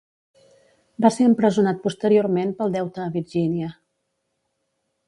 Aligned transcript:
Va 1.05 1.11
ser 1.17 1.27
empresonat 1.31 1.83
posteriorment 1.85 2.57
pel 2.63 2.75
deute 2.79 3.05
a 3.05 3.09
Virgínia. 3.21 3.71